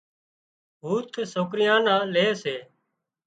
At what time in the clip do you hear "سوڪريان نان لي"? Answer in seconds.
1.33-2.27